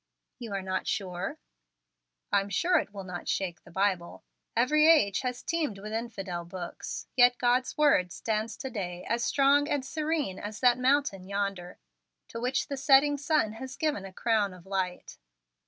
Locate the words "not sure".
0.63-1.37